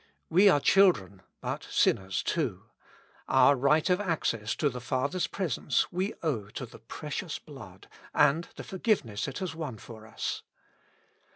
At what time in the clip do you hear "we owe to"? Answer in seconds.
5.91-6.65